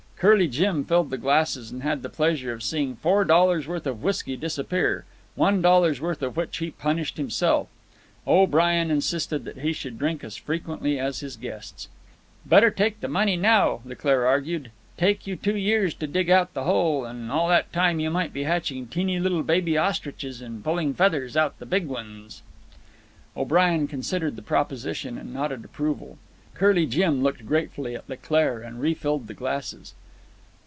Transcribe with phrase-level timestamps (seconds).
[0.21, 4.03] Curly Jim filled the glasses and had the pleasure of seeing four dollars' worth of
[4.03, 10.23] whisky disappear, one dollar's worth of which he punished himself—O'Brien insisted that he should drink
[10.23, 11.87] as frequently as his guests.
[12.45, 14.69] "Better take the money now," Leclaire argued.
[14.95, 18.11] "Take you two years to dig it out the hole, an' all that time you
[18.11, 22.43] might be hatchin' teeny little baby ostriches an' pulling feathers out the big ones."
[23.35, 26.19] O'Brien considered the proposition and nodded approval.
[26.53, 29.95] Curly Jim looked gratefully at Leclaire and refilled the glasses.